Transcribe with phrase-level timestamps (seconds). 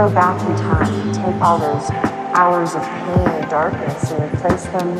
[0.00, 1.90] go back in time, take all those
[2.32, 4.94] hours of pain and darkness and replace them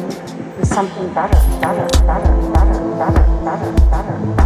[0.59, 4.27] with something better, better, better, better, better, better, better.
[4.27, 4.40] better.